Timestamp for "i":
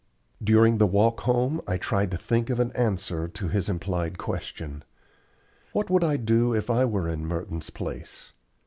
1.67-1.77, 6.03-6.17, 6.71-6.85